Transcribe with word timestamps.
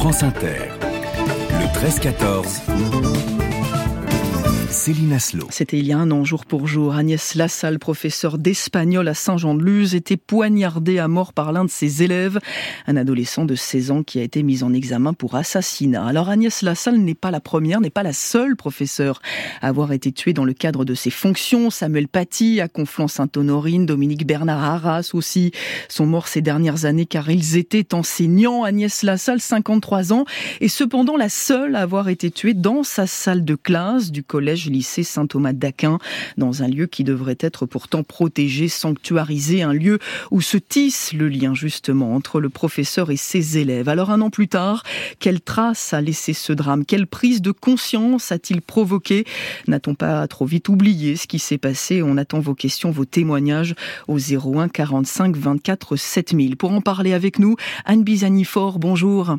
France 0.00 0.22
Inter, 0.22 0.70
le 1.60 1.66
13-14. 1.78 3.09
Céline 4.80 5.12
Aslo. 5.12 5.46
C'était 5.50 5.78
il 5.78 5.86
y 5.86 5.92
a 5.92 5.98
un 5.98 6.10
an, 6.10 6.24
jour 6.24 6.46
pour 6.46 6.66
jour. 6.66 6.94
Agnès 6.94 7.34
Lassalle, 7.34 7.78
professeur 7.78 8.38
d'espagnol 8.38 9.06
à 9.08 9.12
Saint-Jean-de-Luz, 9.12 9.94
était 9.94 10.16
poignardée 10.16 10.98
à 10.98 11.06
mort 11.06 11.34
par 11.34 11.52
l'un 11.52 11.66
de 11.66 11.70
ses 11.70 12.02
élèves, 12.02 12.38
un 12.86 12.96
adolescent 12.96 13.44
de 13.44 13.54
16 13.54 13.90
ans 13.90 14.02
qui 14.02 14.18
a 14.18 14.22
été 14.22 14.42
mis 14.42 14.62
en 14.62 14.72
examen 14.72 15.12
pour 15.12 15.34
assassinat. 15.34 16.06
Alors 16.06 16.30
Agnès 16.30 16.62
Lassalle 16.62 16.96
n'est 16.96 17.14
pas 17.14 17.30
la 17.30 17.40
première, 17.40 17.82
n'est 17.82 17.90
pas 17.90 18.02
la 18.02 18.14
seule 18.14 18.56
professeure 18.56 19.20
à 19.60 19.68
avoir 19.68 19.92
été 19.92 20.12
tuée 20.12 20.32
dans 20.32 20.46
le 20.46 20.54
cadre 20.54 20.86
de 20.86 20.94
ses 20.94 21.10
fonctions. 21.10 21.68
Samuel 21.68 22.08
Paty 22.08 22.62
à 22.62 22.68
Conflans-Sainte-Honorine, 22.68 23.84
Dominique 23.84 24.26
Bernard 24.26 24.64
Arras 24.64 25.10
aussi 25.12 25.52
sont 25.90 26.06
morts 26.06 26.26
ces 26.26 26.40
dernières 26.40 26.86
années 26.86 27.04
car 27.04 27.30
ils 27.30 27.58
étaient 27.58 27.94
enseignants. 27.94 28.64
Agnès 28.64 29.02
Lassalle, 29.02 29.42
53 29.42 30.14
ans, 30.14 30.24
est 30.62 30.68
cependant 30.68 31.18
la 31.18 31.28
seule 31.28 31.76
à 31.76 31.82
avoir 31.82 32.08
été 32.08 32.30
tuée 32.30 32.54
dans 32.54 32.82
sa 32.82 33.06
salle 33.06 33.44
de 33.44 33.56
classe 33.56 34.10
du 34.10 34.22
collège 34.22 34.69
lycée 34.70 35.02
Saint-Thomas 35.02 35.52
d'Aquin, 35.52 35.98
dans 36.36 36.62
un 36.62 36.68
lieu 36.68 36.86
qui 36.86 37.04
devrait 37.04 37.36
être 37.40 37.66
pourtant 37.66 38.02
protégé, 38.02 38.68
sanctuarisé, 38.68 39.62
un 39.62 39.72
lieu 39.72 39.98
où 40.30 40.40
se 40.40 40.56
tisse 40.56 41.12
le 41.12 41.28
lien 41.28 41.54
justement 41.54 42.14
entre 42.14 42.40
le 42.40 42.48
professeur 42.48 43.10
et 43.10 43.16
ses 43.16 43.58
élèves. 43.58 43.88
Alors 43.88 44.10
un 44.10 44.20
an 44.20 44.30
plus 44.30 44.48
tard, 44.48 44.82
quelle 45.18 45.40
trace 45.40 45.92
a 45.92 46.00
laissé 46.00 46.32
ce 46.32 46.52
drame? 46.52 46.84
Quelle 46.84 47.06
prise 47.06 47.42
de 47.42 47.50
conscience 47.50 48.32
a-t-il 48.32 48.62
provoqué? 48.62 49.24
N'a-t-on 49.66 49.94
pas 49.94 50.26
trop 50.28 50.46
vite 50.46 50.68
oublié 50.68 51.16
ce 51.16 51.26
qui 51.26 51.38
s'est 51.38 51.58
passé? 51.58 52.02
On 52.02 52.16
attend 52.16 52.40
vos 52.40 52.54
questions, 52.54 52.90
vos 52.90 53.04
témoignages 53.04 53.74
au 54.08 54.18
01 54.18 54.68
45 54.68 55.36
24 55.36 55.96
7000. 55.96 56.56
Pour 56.56 56.72
en 56.72 56.80
parler 56.80 57.12
avec 57.12 57.38
nous, 57.38 57.56
Anne 57.84 58.04
Bizani-Fort, 58.04 58.78
bonjour. 58.78 59.36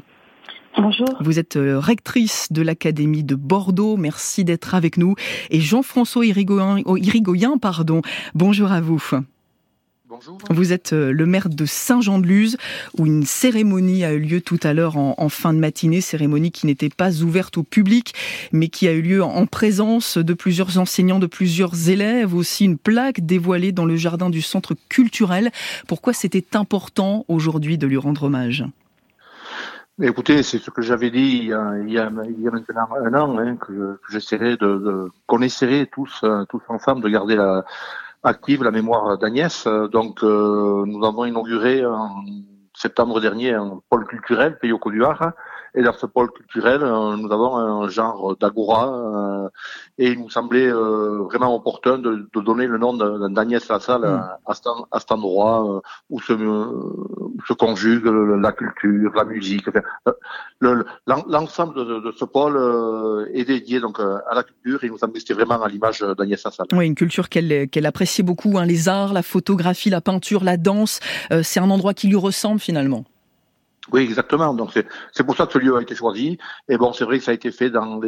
Bonjour. 0.77 1.07
Vous 1.19 1.37
êtes 1.37 1.57
euh, 1.57 1.79
rectrice 1.79 2.47
de 2.51 2.61
l'Académie 2.61 3.23
de 3.23 3.35
Bordeaux. 3.35 3.97
Merci 3.97 4.43
d'être 4.43 4.73
avec 4.73 4.97
nous. 4.97 5.15
Et 5.49 5.59
Jean-François 5.59 6.25
Irigoyen, 6.25 6.81
oh, 6.85 6.97
Irigoyen, 6.97 7.57
pardon. 7.57 8.01
Bonjour 8.35 8.71
à 8.71 8.79
vous. 8.79 9.01
Bonjour. 10.07 10.37
Vous 10.49 10.73
êtes 10.73 10.93
euh, 10.93 11.11
le 11.11 11.25
maire 11.25 11.49
de 11.49 11.65
Saint-Jean-de-Luz, 11.65 12.57
où 12.97 13.05
une 13.05 13.25
cérémonie 13.25 14.05
a 14.05 14.13
eu 14.13 14.19
lieu 14.19 14.41
tout 14.41 14.59
à 14.63 14.73
l'heure 14.73 14.97
en, 14.97 15.29
fin 15.29 15.53
de 15.53 15.59
matinée, 15.59 16.01
cérémonie 16.01 16.51
qui 16.51 16.67
n'était 16.67 16.89
pas 16.89 17.21
ouverte 17.21 17.57
au 17.57 17.63
public, 17.63 18.13
mais 18.51 18.67
qui 18.67 18.87
a 18.87 18.93
eu 18.93 19.01
lieu 19.01 19.23
en 19.23 19.45
présence 19.47 20.17
de 20.17 20.33
plusieurs 20.33 20.77
enseignants, 20.77 21.19
de 21.19 21.27
plusieurs 21.27 21.89
élèves, 21.89 22.33
aussi 22.33 22.65
une 22.65 22.77
plaque 22.77 23.25
dévoilée 23.25 23.71
dans 23.71 23.85
le 23.85 23.95
jardin 23.97 24.29
du 24.29 24.41
centre 24.41 24.75
culturel. 24.89 25.51
Pourquoi 25.87 26.13
c'était 26.13 26.57
important 26.57 27.25
aujourd'hui 27.27 27.77
de 27.77 27.87
lui 27.87 27.97
rendre 27.97 28.23
hommage? 28.23 28.65
Écoutez, 30.03 30.41
c'est 30.41 30.57
ce 30.57 30.71
que 30.71 30.81
j'avais 30.81 31.11
dit 31.11 31.41
il 31.43 31.45
y, 31.45 31.53
a, 31.53 31.75
il, 31.77 31.91
y 31.91 31.99
a, 31.99 32.09
maintenant 32.09 32.87
un 32.95 33.13
an, 33.13 33.37
hein, 33.37 33.55
que, 33.57 33.99
j'essaierai 34.09 34.57
de, 34.57 34.77
de 34.77 35.11
qu'on 35.27 35.41
essaierait 35.43 35.85
tous, 35.85 36.21
euh, 36.23 36.43
tous 36.45 36.61
ensemble 36.69 37.01
de 37.01 37.09
garder 37.09 37.35
la, 37.35 37.63
active 38.23 38.63
la 38.63 38.71
mémoire 38.71 39.19
d'Agnès. 39.19 39.67
Donc, 39.91 40.23
euh, 40.23 40.83
nous 40.87 41.05
avons 41.05 41.25
inauguré 41.25 41.85
en 41.85 42.23
septembre 42.73 43.21
dernier 43.21 43.53
un 43.53 43.79
pôle 43.89 44.07
culturel, 44.07 44.57
Pays 44.57 44.71
au 44.71 44.79
Côte 44.79 44.95
et 45.73 45.83
dans 45.83 45.93
ce 45.93 46.05
pôle 46.05 46.31
culturel, 46.31 46.81
euh, 46.83 47.15
nous 47.15 47.31
avons 47.31 47.55
un 47.55 47.87
genre 47.87 48.35
d'agora 48.37 49.45
euh, 49.45 49.49
et 49.97 50.11
il 50.11 50.19
nous 50.19 50.29
semblait 50.29 50.67
euh, 50.67 51.23
vraiment 51.23 51.55
opportun 51.55 51.97
de, 51.97 52.27
de, 52.33 52.41
donner 52.41 52.67
le 52.67 52.77
nom 52.77 52.93
d'Agnès 53.29 53.67
Lassalle 53.69 54.01
mm. 54.01 54.05
à, 54.05 54.39
à, 54.91 54.99
cet 54.99 55.11
endroit 55.11 55.81
où 56.09 56.19
se, 56.19 56.33
se 57.47 57.53
conjugue 57.53 58.05
la 58.05 58.51
culture, 58.51 59.11
la 59.15 59.23
musique. 59.23 59.69
L'ensemble 60.61 61.75
de, 61.75 61.99
de, 61.99 62.11
ce 62.11 62.25
pôle 62.25 63.29
est 63.33 63.45
dédié 63.45 63.79
donc 63.79 63.99
à 63.99 64.35
la 64.35 64.43
culture 64.43 64.83
et 64.83 64.87
il 64.87 64.91
nous 64.91 64.97
semblait 64.97 65.19
c'était 65.19 65.33
vraiment 65.33 65.61
à 65.61 65.69
l'image 65.69 66.01
d'Agnès 66.01 66.43
Lassalle. 66.43 66.67
Oui, 66.73 66.87
une 66.87 66.95
culture 66.95 67.29
qu'elle 67.29 67.69
qu'elle 67.69 67.85
appréciait 67.85 68.23
beaucoup, 68.23 68.57
hein, 68.57 68.65
les 68.65 68.89
arts, 68.89 69.13
la 69.13 69.23
photographie, 69.23 69.89
la 69.89 70.01
peinture, 70.01 70.43
la 70.43 70.57
danse. 70.57 70.99
c'est 71.43 71.59
un 71.59 71.69
endroit 71.69 71.93
qui 71.93 72.07
lui 72.07 72.17
ressemble 72.17 72.59
finalement. 72.59 73.05
Oui, 73.91 74.01
exactement. 74.01 74.53
Donc 74.53 74.71
c'est 75.11 75.23
pour 75.23 75.35
ça 75.35 75.45
que 75.45 75.53
ce 75.53 75.59
lieu 75.59 75.75
a 75.75 75.81
été 75.81 75.95
choisi. 75.95 76.37
Et 76.69 76.77
bon, 76.77 76.93
c'est 76.93 77.03
vrai 77.03 77.19
que 77.19 77.23
ça 77.23 77.31
a 77.31 77.33
été 77.33 77.51
fait 77.51 77.69
dans 77.69 77.99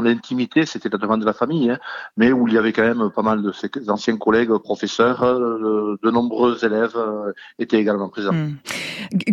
l'intimité, 0.00 0.64
c'était 0.66 0.88
la 0.88 0.98
demande 0.98 1.20
de 1.20 1.26
la 1.26 1.32
famille, 1.32 1.70
hein, 1.70 1.78
mais 2.16 2.32
où 2.32 2.48
il 2.48 2.54
y 2.54 2.58
avait 2.58 2.72
quand 2.72 2.82
même 2.82 3.10
pas 3.14 3.22
mal 3.22 3.42
de 3.42 3.52
ses 3.52 3.68
anciens 3.90 4.16
collègues, 4.16 4.56
professeurs, 4.58 5.22
euh, 5.22 5.98
de 6.02 6.10
nombreux 6.10 6.64
élèves 6.64 6.96
euh, 6.96 7.32
étaient 7.58 7.78
également 7.78 8.08
présents. 8.08 8.32
Hmm. 8.32 8.56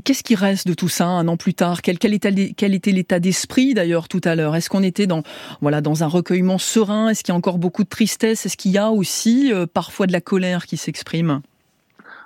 Qu'est-ce 0.03 0.23
qui 0.23 0.35
reste 0.35 0.67
de 0.67 0.73
tout 0.73 0.89
ça 0.89 1.07
un 1.07 1.27
an 1.27 1.37
plus 1.37 1.53
tard? 1.53 1.81
Quel, 1.81 1.97
quel, 1.97 2.19
quel 2.19 2.73
était 2.73 2.91
l'état 2.91 3.19
d'esprit 3.19 3.73
d'ailleurs 3.73 4.07
tout 4.07 4.21
à 4.23 4.35
l'heure? 4.35 4.55
Est-ce 4.55 4.69
qu'on 4.69 4.83
était 4.83 5.07
dans 5.07 5.23
voilà 5.61 5.81
dans 5.81 6.03
un 6.03 6.07
recueillement 6.07 6.57
serein? 6.57 7.09
Est-ce 7.09 7.23
qu'il 7.23 7.31
y 7.31 7.35
a 7.35 7.37
encore 7.37 7.57
beaucoup 7.57 7.83
de 7.83 7.89
tristesse? 7.89 8.45
Est-ce 8.45 8.57
qu'il 8.57 8.71
y 8.71 8.77
a 8.77 8.91
aussi 8.91 9.51
euh, 9.53 9.65
parfois 9.65 10.07
de 10.07 10.11
la 10.11 10.21
colère 10.21 10.65
qui 10.65 10.77
s'exprime? 10.77 11.41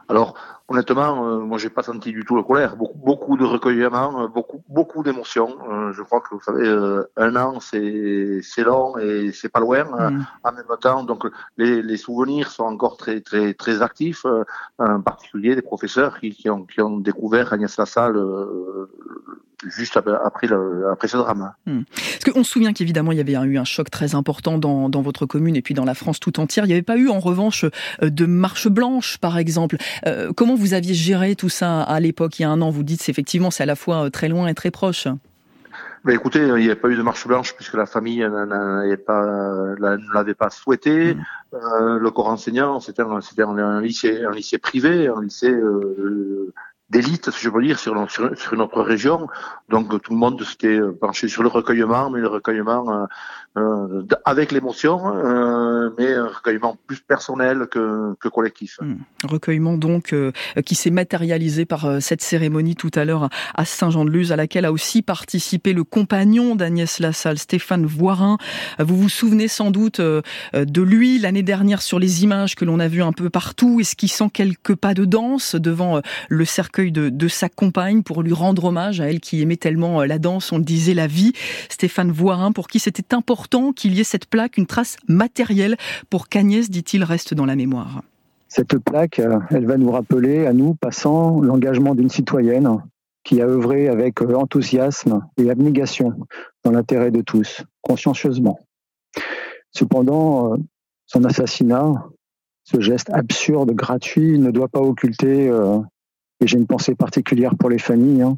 Alors 0.10 0.36
Honnêtement, 0.70 1.26
euh, 1.26 1.40
moi 1.40 1.58
j'ai 1.58 1.70
pas 1.70 1.82
senti 1.82 2.12
du 2.12 2.24
tout 2.24 2.36
la 2.36 2.44
colère. 2.44 2.76
Beaucoup, 2.76 3.00
beaucoup 3.00 3.38
de 3.38 3.44
recueillement, 3.44 4.22
euh, 4.22 4.28
beaucoup, 4.28 4.64
beaucoup 4.70 5.02
d'émotions. 5.02 5.58
Euh, 5.68 5.92
je 5.94 6.04
crois 6.04 6.22
que 6.22 6.36
vous 6.36 6.42
savez, 6.42 6.70
un 7.18 7.36
an 7.36 7.60
c'est 7.60 8.40
c'est 8.44 8.64
long 8.64 8.96
et 9.00 9.32
c'est 9.32 9.50
pas 9.50 9.60
loin 9.60 9.84
mm. 9.84 10.26
en 10.44 10.52
même 10.52 10.66
temps. 10.80 11.04
Donc 11.04 11.26
les, 11.58 11.82
les 11.82 11.98
souvenirs 11.98 12.52
sont 12.52 12.66
encore 12.66 12.98
très 12.98 13.22
très 13.22 13.56
très 13.56 13.82
actifs, 13.82 14.26
en 14.78 15.02
particulier 15.02 15.56
des 15.56 15.64
professeurs 15.64 16.20
qui, 16.20 16.30
qui 16.32 16.50
ont 16.52 16.66
qui 16.66 16.82
ont 16.82 16.98
découvert 16.98 17.52
Agnès 17.52 17.76
Lassalle 17.76 18.18
juste 19.68 19.98
après, 19.98 20.48
le, 20.48 20.90
après 20.92 21.08
ce 21.08 21.18
drame. 21.18 21.52
Hmm. 21.66 21.82
Parce 21.92 22.34
qu'on 22.34 22.44
se 22.44 22.52
souvient 22.52 22.74
qu'évidemment, 22.74 23.12
il 23.12 23.18
y 23.18 23.22
avait 23.22 23.34
eu 23.34 23.58
un 23.58 23.66
choc 23.66 23.90
très 23.90 24.16
important 24.16 24.58
dans, 24.58 24.90
dans, 24.90 25.02
votre 25.02 25.26
commune 25.26 25.56
et 25.56 25.62
puis 25.62 25.74
dans 25.74 25.86
la 25.86 25.94
France 25.94 26.20
tout 26.20 26.40
entière. 26.40 26.66
Il 26.66 26.70
n'y 26.70 26.74
avait 26.74 26.82
pas 26.82 26.98
eu, 26.98 27.10
en 27.10 27.20
revanche, 27.20 27.66
euh, 28.02 28.10
de 28.10 28.26
marche 28.26 28.68
blanche, 28.68 29.18
par 29.18 29.38
exemple. 29.38 29.78
Euh, 30.06 30.32
comment 30.36 30.56
vous 30.60 30.74
aviez 30.74 30.94
géré 30.94 31.36
tout 31.36 31.50
ça 31.50 31.82
à 31.82 32.00
l'époque, 32.00 32.40
il 32.40 32.44
y 32.44 32.46
a 32.46 32.50
un 32.50 32.62
an 32.62 32.70
Vous 32.70 32.84
dites, 32.84 33.08
effectivement, 33.10 33.52
c'est 33.52 33.64
à 33.64 33.66
la 33.66 33.76
fois 33.76 34.06
euh, 34.06 34.10
très 34.10 34.30
loin 34.30 34.48
et 34.48 34.54
très 34.54 34.72
proche. 34.72 35.08
Mais 36.06 36.14
écoutez, 36.14 36.40
il 36.40 36.64
n'y 36.64 36.70
a 36.70 36.76
pas 36.76 36.90
eu 36.90 36.96
de 36.96 37.02
marche 37.02 37.28
blanche 37.28 37.54
puisque 37.56 37.74
la 37.74 37.86
famille 37.86 38.20
ne 38.20 38.54
l'avait 40.14 40.34
pas 40.34 40.50
souhaité. 40.50 41.18
Euh, 41.54 42.00
le 42.00 42.12
corps 42.12 42.28
enseignant, 42.28 42.80
c'était 42.80 43.02
un, 43.02 43.20
un, 43.58 43.82
lycée, 43.82 44.24
un 44.24 44.32
lycée 44.32 44.60
privé, 44.60 45.08
un 45.08 45.22
lycée 45.22 45.52
euh, 45.52 46.54
d'élite, 46.90 47.30
si 47.32 47.44
je 47.44 47.50
peux 47.50 47.62
dire, 47.62 47.80
sur, 47.80 47.96
notre 47.96 48.82
région. 48.82 49.28
Donc 49.70 50.02
tout 50.02 50.14
le 50.14 50.18
monde 50.18 50.44
s'était 50.44 50.80
penché 51.00 51.28
sur 51.28 51.44
le 51.44 51.50
recueillement, 51.50 52.10
mais 52.10 52.20
le 52.20 52.28
recueillement 52.28 52.92
euh, 52.92 53.06
euh, 53.58 54.04
avec 54.26 54.52
l'émotion, 54.52 55.02
euh, 55.08 55.90
mais 55.98 56.14
un 56.14 56.28
recueillement 56.28 56.78
plus 56.86 57.00
personnel 57.00 57.68
que, 57.70 58.14
que 58.20 58.28
collectif. 58.28 58.78
Hmm. 58.80 58.98
Recueillement 59.24 59.76
donc 59.76 60.14
euh, 60.14 60.32
qui 60.66 60.76
s'est 60.76 60.92
matérialisé 60.92 61.66
par 61.66 61.86
euh, 61.86 62.00
cette 62.00 62.22
cérémonie 62.22 62.76
tout 62.76 62.92
à 62.94 63.06
l'heure 63.06 63.30
à 63.56 63.66
Saint-Jean-de-Luz, 63.66 64.32
à 64.32 64.36
laquelle 64.36 64.66
a 64.66 64.72
aussi 64.72 65.02
participé 65.02 65.74
le 65.74 65.84
compagnon 65.84 66.56
d'Agnès 66.56 67.00
Lassalle, 67.00 67.40
Stéphane 67.40 67.86
Voirin. 67.88 68.38
Vous 68.78 68.96
vous 68.96 69.10
souvenez 69.10 69.48
sans 69.48 69.72
doute 69.72 70.00
de 70.00 70.82
lui 70.82 71.20
l'année 71.20 71.44
dernière 71.44 71.82
sur 71.82 72.00
les 72.00 72.24
images 72.24 72.56
que 72.56 72.66
l'on 72.66 72.80
a 72.80 72.88
vues 72.88 73.04
un 73.04 73.14
peu 73.14 73.30
partout, 73.30 73.82
sent 73.84 74.30
quelques 74.34 74.76
pas 74.76 74.94
de 74.94 75.06
danse 75.06 75.56
devant 75.56 76.02
le 76.30 76.46
de, 76.88 77.28
sa 77.28 77.50
compagne 77.50 78.04
pour 78.04 78.24
lui 78.24 78.34
rendre 78.34 78.66
hommage 78.66 79.02
à 79.02 79.10
elle 79.10 79.20
qui 79.20 79.42
aimait 79.42 79.58
tellement 79.58 80.04
la 80.04 80.20
danse, 80.20 80.52
on 80.52 80.58
le 80.58 80.64
disait, 80.64 80.94
la 80.94 81.08
vie. 81.08 81.34
Stéphane 81.70 82.12
Voirin, 82.12 82.52
pour 82.52 82.68
qui 82.68 82.80
c'était 82.80 83.14
important 83.14 83.74
qu'il 83.74 83.94
y 83.94 84.00
ait 84.00 84.06
cette 84.06 84.26
plaque, 84.26 84.58
une 84.58 84.66
trace 84.66 84.98
matérielle 85.08 85.78
pour 86.10 86.30
qu'Agnès, 86.30 86.70
dit-il, 86.70 87.04
reste 87.04 87.34
dans 87.34 87.46
la 87.46 87.56
mémoire. 87.56 88.02
Cette 88.48 88.78
plaque, 88.80 89.20
euh, 89.20 89.40
elle 89.52 89.66
va 89.66 89.78
nous 89.78 89.92
rappeler 89.92 90.48
à 90.48 90.54
nous, 90.54 90.74
passants, 90.74 91.40
l'engagement 91.40 91.94
d'une 91.94 92.10
citoyenne 92.10 92.80
qui 93.24 93.42
a 93.42 93.46
œuvré 93.46 93.90
avec 93.90 94.22
euh, 94.22 94.34
enthousiasme 94.34 95.22
et 95.38 95.52
abnégation 95.52 96.14
dans 96.64 96.72
l'intérêt 96.72 97.12
de 97.12 97.22
tous, 97.22 97.64
consciencieusement. 97.82 98.60
Cependant, 99.72 100.54
euh, 100.54 100.58
son 101.06 101.26
assassinat, 101.26 101.94
ce 102.64 102.80
geste 102.80 103.12
absurde, 103.12 103.72
gratuit, 103.74 104.40
ne 104.40 104.50
doit 104.50 104.68
pas 104.68 104.82
occulter, 104.82 105.52
et 106.42 106.48
j'ai 106.48 106.58
une 106.58 106.68
pensée 106.68 106.96
particulière 106.96 107.56
pour 107.58 107.70
les 107.70 107.80
familles, 107.80 108.22
hein, 108.22 108.38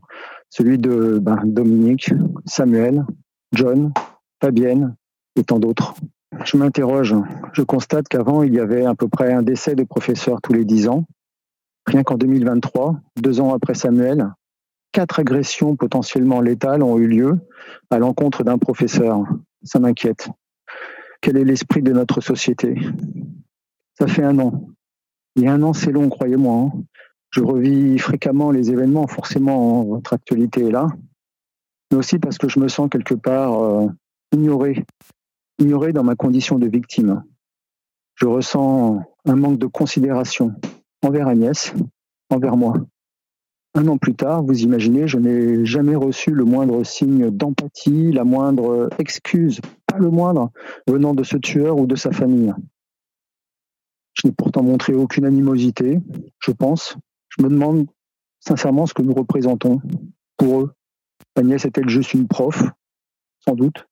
celui 0.50 0.78
de 0.78 1.20
ben, 1.20 1.40
Dominique, 1.46 2.12
Samuel, 2.46 3.06
John, 3.54 3.94
Fabienne 4.42 4.96
et 5.36 5.44
tant 5.44 5.60
d'autres. 5.60 5.96
Je 6.46 6.58
m'interroge. 6.58 7.16
Je 7.54 7.62
constate 7.62 8.08
qu'avant, 8.08 8.44
il 8.44 8.54
y 8.54 8.60
avait 8.60 8.86
à 8.86 8.96
peu 8.96 9.08
près 9.08 9.34
un 9.34 9.44
décès 9.44 9.76
de 9.76 9.84
professeur 9.84 10.42
tous 10.42 10.54
les 10.54 10.66
dix 10.66 10.88
ans. 10.88 11.06
Rien 11.86 12.04
qu'en 12.04 12.16
2023, 12.16 12.96
deux 13.22 13.42
ans 13.42 13.54
après 13.54 13.74
Samuel, 13.74 14.30
quatre 14.92 15.20
agressions 15.20 15.76
potentiellement 15.76 16.42
létales 16.42 16.84
ont 16.84 16.98
eu 16.98 17.08
lieu 17.08 17.40
à 17.90 18.00
l'encontre 18.00 18.44
d'un 18.44 18.58
professeur. 18.58 19.24
Ça 19.64 19.80
m'inquiète. 19.80 20.30
Quel 21.22 21.38
est 21.38 21.44
l'esprit 21.44 21.82
de 21.82 21.92
notre 21.92 22.22
société? 22.22 22.76
Ça 24.00 24.08
fait 24.08 24.24
un 24.24 24.40
an. 24.40 24.70
A 25.38 25.52
un 25.52 25.62
an, 25.64 25.74
c'est 25.74 25.92
long, 25.92 26.10
croyez-moi. 26.10 26.56
Hein. 26.56 26.84
Je 27.32 27.42
revis 27.42 27.98
fréquemment 27.98 28.52
les 28.52 28.72
événements, 28.72 29.08
forcément, 29.08 29.84
votre 29.84 30.14
actualité 30.14 30.68
est 30.68 30.72
là. 30.72 30.88
mais 31.92 31.98
aussi 31.98 32.20
parce 32.20 32.38
que 32.38 32.50
je 32.50 32.60
me 32.60 32.68
sens 32.68 32.90
quelque 32.90 33.16
part 33.16 33.90
ignoré, 34.34 34.86
ignoré 35.60 35.94
dans 35.94 36.04
ma 36.04 36.16
condition 36.16 36.60
de 36.60 36.68
victime. 36.68 37.24
Je 38.16 38.26
ressens 38.26 39.02
un 39.26 39.36
manque 39.36 39.60
de 39.60 39.68
considération 39.68 40.54
envers 41.02 41.28
Agnès, 41.28 41.74
envers 42.30 42.58
moi. 42.58 42.74
Un 43.74 43.88
an 43.88 43.98
plus 43.98 44.16
tard, 44.16 44.44
vous 44.44 44.64
imaginez, 44.64 45.08
je 45.08 45.18
n'ai 45.18 45.66
jamais 45.66 45.96
reçu 45.96 46.32
le 46.32 46.44
moindre 46.44 46.84
signe 46.84 47.30
d'empathie, 47.30 48.12
la 48.12 48.26
moindre 48.26 48.90
excuse, 49.00 49.62
pas 49.88 49.98
le 49.98 50.10
moindre, 50.10 50.52
venant 50.88 51.14
de 51.14 51.24
ce 51.24 51.38
tueur 51.38 51.78
ou 51.78 51.88
de 51.88 51.96
sa 51.96 52.12
famille. 52.12 52.54
Je 54.14 54.28
n'ai 54.28 54.34
pourtant 54.34 54.62
montré 54.62 54.94
aucune 54.94 55.26
animosité, 55.26 56.00
je 56.40 56.52
pense. 56.52 56.98
Je 57.38 57.44
me 57.44 57.50
demande 57.50 57.88
sincèrement 58.40 58.86
ce 58.86 58.94
que 58.94 59.02
nous 59.02 59.14
représentons 59.14 59.82
pour 60.38 60.62
eux. 60.62 60.74
Agnès 61.36 61.64
est-elle 61.64 61.90
juste 61.90 62.14
une 62.14 62.28
prof? 62.28 62.64
Sans 63.40 63.56
doute. 63.56 63.88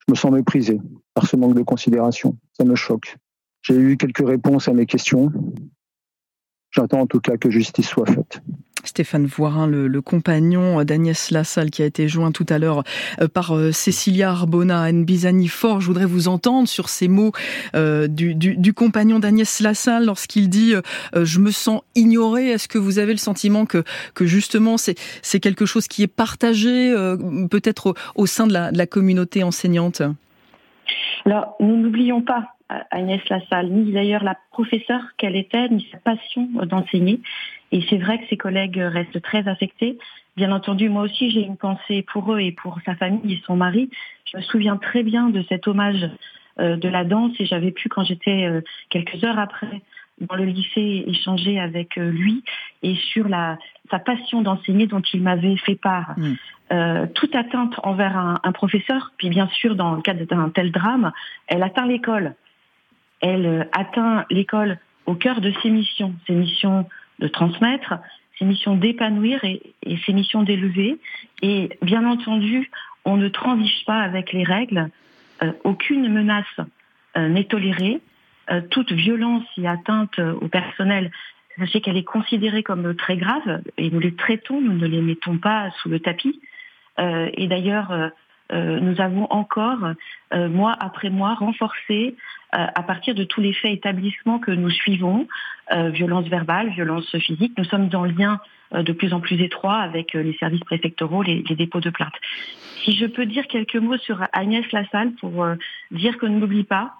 Je 0.00 0.12
me 0.12 0.16
sens 0.16 0.32
méprisé 0.32 0.80
par 1.14 1.26
ce 1.26 1.36
manque 1.36 1.54
de 1.54 1.62
considération. 1.62 2.36
Ça 2.56 2.64
me 2.64 2.74
choque. 2.74 3.16
J'ai 3.62 3.76
eu 3.76 3.96
quelques 3.96 4.26
réponses 4.26 4.68
à 4.68 4.72
mes 4.72 4.86
questions. 4.86 5.32
J'attends 6.70 7.00
en 7.00 7.06
tout 7.06 7.20
cas 7.20 7.36
que 7.36 7.50
justice 7.50 7.88
soit 7.88 8.06
faite. 8.06 8.42
Stéphane 8.88 9.26
Voirin, 9.26 9.66
le, 9.66 10.00
compagnon 10.00 10.82
d'Agnès 10.84 11.30
Lassalle, 11.30 11.70
qui 11.70 11.82
a 11.82 11.84
été 11.84 12.08
joint 12.08 12.32
tout 12.32 12.46
à 12.48 12.58
l'heure 12.58 12.82
euh, 13.20 13.28
par 13.28 13.54
euh, 13.54 13.70
Cécilia 13.70 14.30
Arbona 14.30 14.90
Nbizani 14.90 15.48
Fort. 15.48 15.80
Je 15.80 15.86
voudrais 15.86 16.06
vous 16.06 16.28
entendre 16.28 16.66
sur 16.66 16.88
ces 16.88 17.06
mots 17.06 17.32
euh, 17.74 18.08
du, 18.08 18.72
compagnon 18.72 19.18
d'Agnès 19.18 19.60
Lassalle 19.60 20.06
lorsqu'il 20.06 20.48
dit 20.48 20.74
Je 21.14 21.38
me 21.38 21.50
sens 21.50 21.82
ignoré». 21.94 22.48
Est-ce 22.50 22.68
que 22.68 22.78
vous 22.78 22.98
avez 22.98 23.12
le 23.12 23.18
sentiment 23.18 23.66
que, 23.66 23.84
justement 24.20 24.76
c'est 24.78 25.40
quelque 25.40 25.66
chose 25.66 25.86
qui 25.88 26.02
est 26.02 26.06
partagé 26.06 26.94
peut-être 27.50 27.94
au, 28.14 28.26
sein 28.26 28.46
de 28.46 28.52
la, 28.52 28.72
de 28.72 28.78
la 28.78 28.86
communauté 28.86 29.42
enseignante? 29.42 30.02
Alors, 31.24 31.56
nous 31.60 31.76
n'oublions 31.76 32.22
pas 32.22 32.57
Agnès 32.90 33.20
Lassalle, 33.28 33.68
ni 33.68 33.92
d'ailleurs 33.92 34.24
la 34.24 34.36
professeure 34.52 35.02
qu'elle 35.16 35.36
était, 35.36 35.68
ni 35.68 35.86
sa 35.90 35.98
passion 35.98 36.48
d'enseigner. 36.66 37.20
Et 37.72 37.82
c'est 37.88 37.98
vrai 37.98 38.18
que 38.18 38.26
ses 38.28 38.36
collègues 38.36 38.78
restent 38.78 39.22
très 39.22 39.46
affectés. 39.48 39.98
Bien 40.36 40.52
entendu, 40.52 40.88
moi 40.88 41.02
aussi, 41.02 41.30
j'ai 41.30 41.42
une 41.42 41.56
pensée 41.56 42.02
pour 42.02 42.32
eux 42.32 42.40
et 42.40 42.52
pour 42.52 42.78
sa 42.84 42.94
famille 42.94 43.34
et 43.34 43.42
son 43.46 43.56
mari. 43.56 43.90
Je 44.30 44.36
me 44.36 44.42
souviens 44.42 44.76
très 44.76 45.02
bien 45.02 45.30
de 45.30 45.42
cet 45.48 45.66
hommage 45.66 46.08
euh, 46.60 46.76
de 46.76 46.88
la 46.88 47.04
danse 47.04 47.32
et 47.38 47.46
j'avais 47.46 47.70
pu, 47.70 47.88
quand 47.88 48.04
j'étais 48.04 48.46
euh, 48.46 48.60
quelques 48.90 49.22
heures 49.24 49.38
après 49.38 49.82
dans 50.20 50.34
le 50.34 50.44
lycée, 50.44 51.04
échanger 51.06 51.60
avec 51.60 51.96
euh, 51.96 52.10
lui 52.10 52.42
et 52.82 52.96
sur 52.96 53.28
la, 53.28 53.56
sa 53.90 54.00
passion 54.00 54.42
d'enseigner 54.42 54.88
dont 54.88 55.02
il 55.12 55.22
m'avait 55.22 55.56
fait 55.56 55.76
part. 55.76 56.14
Mm. 56.18 57.06
toute 57.14 57.34
atteinte 57.34 57.74
envers 57.82 58.16
un, 58.16 58.40
un, 58.42 58.52
professeur, 58.52 59.12
puis 59.16 59.30
bien 59.30 59.48
sûr, 59.48 59.74
dans 59.74 59.94
le 59.94 60.02
cadre 60.02 60.24
d'un 60.24 60.50
tel 60.50 60.70
drame, 60.70 61.12
elle 61.46 61.62
atteint 61.62 61.86
l'école 61.86 62.34
elle 63.20 63.46
euh, 63.46 63.64
atteint 63.72 64.24
l'école 64.30 64.78
au 65.06 65.14
cœur 65.14 65.40
de 65.40 65.52
ses 65.62 65.70
missions, 65.70 66.14
ses 66.26 66.34
missions 66.34 66.88
de 67.18 67.28
transmettre, 67.28 67.94
ses 68.38 68.44
missions 68.44 68.76
d'épanouir 68.76 69.42
et, 69.44 69.62
ses 70.06 70.12
missions 70.12 70.42
d'élever. 70.42 70.98
Et 71.42 71.70
bien 71.82 72.06
entendu, 72.06 72.70
on 73.04 73.16
ne 73.16 73.28
transige 73.28 73.84
pas 73.86 74.00
avec 74.00 74.32
les 74.32 74.44
règles. 74.44 74.90
Euh, 75.42 75.52
aucune 75.64 76.08
menace 76.12 76.44
euh, 77.16 77.28
n'est 77.28 77.44
tolérée. 77.44 78.00
toute 78.70 78.92
violence 78.92 79.44
et 79.58 79.68
atteinte 79.68 80.18
au 80.18 80.48
personnel, 80.48 81.10
sachez 81.58 81.82
qu'elle 81.82 81.98
est 81.98 82.10
considérée 82.16 82.62
comme 82.62 82.94
très 82.94 83.18
grave 83.18 83.60
et 83.76 83.90
nous 83.90 84.00
les 84.00 84.14
traitons, 84.14 84.60
nous 84.60 84.72
ne 84.72 84.86
les 84.86 85.02
mettons 85.02 85.36
pas 85.36 85.70
sous 85.82 85.90
le 85.90 86.00
tapis. 86.00 86.40
et 86.98 87.46
d'ailleurs, 87.46 88.10
euh, 88.52 88.80
nous 88.80 89.00
avons 89.00 89.26
encore, 89.30 89.92
euh, 90.32 90.48
mois 90.48 90.74
après 90.78 91.10
mois, 91.10 91.34
renforcé 91.34 92.16
euh, 92.16 92.37
à 92.52 92.82
partir 92.82 93.14
de 93.14 93.24
tous 93.24 93.40
les 93.40 93.52
faits 93.52 93.72
établissements 93.72 94.38
que 94.38 94.50
nous 94.50 94.70
suivons, 94.70 95.28
violence 95.70 96.26
verbale, 96.28 96.70
violence 96.70 97.14
physique. 97.18 97.52
Nous 97.58 97.64
sommes 97.64 97.90
en 97.92 98.04
lien 98.04 98.40
de 98.72 98.92
plus 98.92 99.12
en 99.12 99.20
plus 99.20 99.40
étroit 99.42 99.76
avec 99.76 100.14
les 100.14 100.34
services 100.34 100.64
préfectoraux, 100.64 101.22
les, 101.22 101.44
les, 101.48 101.56
dépôts 101.56 101.80
de 101.80 101.90
plaintes. 101.90 102.14
Si 102.84 102.96
je 102.96 103.06
peux 103.06 103.26
dire 103.26 103.46
quelques 103.48 103.76
mots 103.76 103.98
sur 103.98 104.26
Agnès 104.32 104.64
Lassalle 104.72 105.12
pour 105.20 105.46
dire 105.90 106.18
qu'on 106.18 106.30
n'oublie 106.30 106.64
pas, 106.64 106.94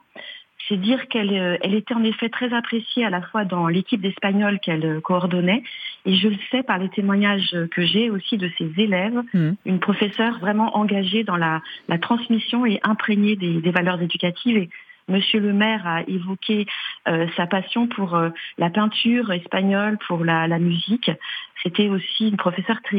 c'est 0.68 0.76
dire 0.76 1.08
qu'elle 1.08 1.32
euh, 1.32 1.56
elle 1.62 1.74
était 1.74 1.94
en 1.94 2.04
effet 2.04 2.28
très 2.28 2.52
appréciée 2.52 3.04
à 3.04 3.10
la 3.10 3.22
fois 3.22 3.44
dans 3.44 3.68
l'équipe 3.68 4.00
d'Espagnol 4.00 4.58
qu'elle 4.60 4.84
euh, 4.84 5.00
coordonnait, 5.00 5.62
et 6.04 6.14
je 6.14 6.28
le 6.28 6.36
sais 6.50 6.62
par 6.62 6.78
les 6.78 6.88
témoignages 6.88 7.56
que 7.70 7.84
j'ai 7.84 8.10
aussi 8.10 8.36
de 8.36 8.50
ses 8.58 8.70
élèves, 8.76 9.22
mmh. 9.34 9.50
une 9.66 9.80
professeure 9.80 10.38
vraiment 10.38 10.76
engagée 10.76 11.24
dans 11.24 11.36
la, 11.36 11.62
la 11.88 11.98
transmission 11.98 12.66
et 12.66 12.80
imprégnée 12.82 13.36
des, 13.36 13.60
des, 13.60 13.70
valeurs 13.70 14.00
éducatives. 14.00 14.56
Et 14.56 14.70
Monsieur 15.08 15.40
le 15.40 15.52
maire 15.52 15.86
a 15.86 16.02
évoqué 16.08 16.66
euh, 17.08 17.26
sa 17.36 17.46
passion 17.46 17.86
pour 17.86 18.14
euh, 18.14 18.28
la 18.58 18.70
peinture 18.70 19.32
espagnole, 19.32 19.98
pour 20.06 20.24
la, 20.24 20.46
musique. 20.58 21.10
C'était 21.62 21.88
aussi 21.88 22.28
une 22.28 22.36
professeure 22.36 22.80
très. 22.82 22.98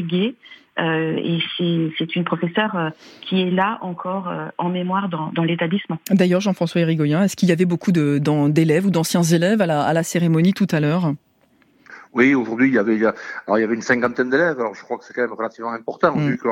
Euh, 0.79 1.17
et 1.17 1.39
c'est 1.57 2.15
une 2.15 2.23
professeure 2.23 2.91
qui 3.21 3.41
est 3.41 3.51
là 3.51 3.79
encore 3.81 4.31
en 4.57 4.69
mémoire 4.69 5.09
dans, 5.09 5.43
l'établissement. 5.43 5.97
D'ailleurs, 6.09 6.39
Jean-François 6.41 6.81
Érigoyen, 6.81 7.23
est-ce 7.23 7.35
qu'il 7.35 7.49
y 7.49 7.51
avait 7.51 7.65
beaucoup 7.65 7.91
d'élèves 7.91 8.85
ou 8.85 8.89
d'anciens 8.89 9.23
élèves 9.23 9.61
à 9.61 9.93
la 9.93 10.03
cérémonie 10.03 10.53
tout 10.53 10.67
à 10.71 10.79
l'heure? 10.79 11.13
Oui, 12.13 12.33
aujourd'hui, 12.33 12.69
il 12.69 12.73
y 12.73 12.79
avait, 12.79 12.97
alors 12.97 13.57
il 13.57 13.61
y 13.61 13.63
avait 13.63 13.75
une 13.75 13.83
cinquantaine 13.83 14.29
d'élèves. 14.29 14.59
Alors, 14.59 14.73
je 14.73 14.83
crois 14.83 14.97
que 14.97 15.05
c'est 15.05 15.13
quand 15.13 15.21
même 15.21 15.33
relativement 15.33 15.71
important, 15.71 16.15
mmh. 16.15 16.29
vu 16.29 16.37
que 16.37 16.47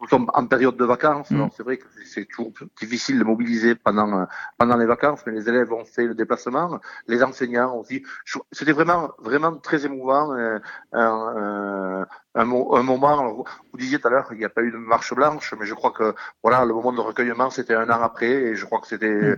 nous 0.00 0.08
sommes 0.08 0.28
en 0.34 0.46
période 0.46 0.76
de 0.76 0.84
vacances. 0.84 1.30
Mmh. 1.30 1.36
Alors, 1.36 1.50
c'est 1.56 1.62
vrai 1.62 1.76
que 1.76 1.84
c'est 2.04 2.24
toujours 2.24 2.52
difficile 2.80 3.18
de 3.18 3.24
mobiliser 3.24 3.76
pendant 3.76 4.26
pendant 4.58 4.76
les 4.76 4.86
vacances, 4.86 5.20
mais 5.24 5.32
les 5.32 5.48
élèves 5.48 5.72
ont 5.72 5.84
fait 5.84 6.06
le 6.06 6.14
déplacement, 6.14 6.80
les 7.06 7.22
enseignants 7.22 7.76
aussi. 7.76 8.02
C'était 8.50 8.72
vraiment 8.72 9.10
vraiment 9.18 9.56
très 9.56 9.86
émouvant. 9.86 10.32
Euh, 10.32 10.58
euh, 10.94 12.04
un, 12.34 12.44
un, 12.44 12.82
moment, 12.82 13.44
vous 13.72 13.78
disiez 13.78 13.98
tout 13.98 14.08
à 14.08 14.10
l'heure 14.10 14.26
qu'il 14.26 14.38
n'y 14.38 14.44
a 14.44 14.48
pas 14.48 14.62
eu 14.62 14.72
de 14.72 14.78
marche 14.78 15.14
blanche, 15.14 15.54
mais 15.60 15.66
je 15.66 15.74
crois 15.74 15.90
que 15.92 16.14
voilà, 16.42 16.64
le 16.64 16.72
moment 16.72 16.92
de 16.92 17.00
recueillement, 17.00 17.50
c'était 17.50 17.74
un 17.74 17.88
an 17.90 18.02
après, 18.02 18.30
et 18.30 18.56
je 18.56 18.64
crois 18.64 18.80
que 18.80 18.86
c'était 18.86 19.32
mmh 19.32 19.36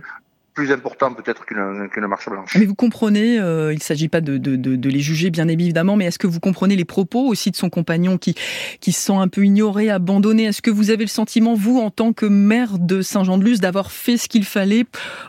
plus 0.55 0.71
important 0.71 1.13
peut-être 1.13 1.45
qu'une 1.45 2.07
marche 2.07 2.29
blanche. 2.29 2.55
Mais 2.57 2.65
vous 2.65 2.75
comprenez, 2.75 3.39
euh, 3.39 3.73
il 3.73 3.75
ne 3.75 3.81
s'agit 3.81 4.07
pas 4.07 4.21
de, 4.21 4.37
de, 4.37 4.55
de, 4.55 4.89
les 4.89 5.01
juger 5.01 5.29
bien 5.29 5.47
évidemment, 5.49 5.97
mais 5.97 6.05
est-ce 6.05 6.17
que 6.17 6.27
vous 6.27 6.39
comprenez 6.39 6.75
les 6.75 6.85
propos 6.85 7.27
aussi 7.27 7.51
de 7.51 7.57
son 7.57 7.69
compagnon 7.69 8.17
qui, 8.17 8.35
qui 8.79 8.93
se 8.93 9.01
sent 9.01 9.15
un 9.15 9.27
peu 9.27 9.43
ignoré, 9.45 9.91
abandonné? 9.91 10.45
Est-ce 10.45 10.61
que 10.61 10.71
vous 10.71 10.89
avez 10.89 11.03
le 11.03 11.09
sentiment, 11.09 11.53
vous, 11.53 11.79
en 11.79 11.91
tant 11.91 12.13
que 12.13 12.25
maire 12.25 12.79
de 12.79 13.01
Saint-Jean-de-Luz, 13.01 13.59
d'avoir 13.59 13.91
fait 13.91 14.17
ce 14.17 14.29
qu'il 14.29 14.45
fallait 14.45 14.85